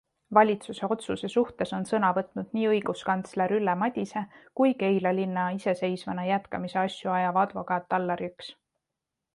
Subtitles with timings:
[0.35, 4.25] Valitsuse otsuse suhtes on sõna võtnud nii õiguskantsler Ülle Madise
[4.61, 8.53] kui Keila linna iseseisvana jätkamise asju ajav advokaat Allar Jõks.